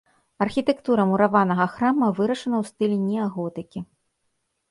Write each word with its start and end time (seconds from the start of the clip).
Архітэктура 0.43 1.03
мураванага 1.09 1.67
храма 1.73 2.09
вырашана 2.19 2.57
ў 2.61 2.63
стылі 2.71 2.97
неаготыкі. 3.09 3.79